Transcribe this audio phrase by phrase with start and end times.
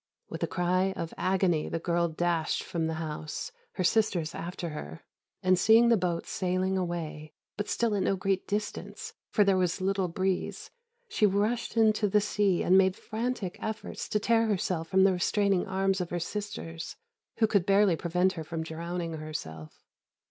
[0.29, 5.03] With a cry of agony the girl dashed from the house, her sisters after her;
[5.43, 9.79] and seeing the boat sailing away, but still at no great distance, for there was
[9.79, 10.71] little breeze,
[11.07, 15.67] she rushed into the sea and made frantic efforts to tear herself from the restraining
[15.67, 16.95] arms of her sisters,
[17.37, 19.83] who could barely prevent her from drowning herself.